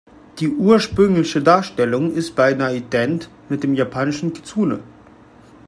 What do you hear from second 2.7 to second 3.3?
ident